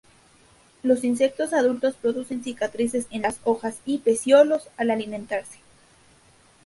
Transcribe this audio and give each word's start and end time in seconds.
Los 0.81 1.03
insectos 1.03 1.53
adultos 1.53 1.93
producen 1.93 2.43
cicatrices 2.43 3.05
en 3.11 3.21
las 3.21 3.39
hojas 3.43 3.77
y 3.85 3.99
pecíolos 3.99 4.67
al 4.75 4.89
alimentarse. 4.89 5.59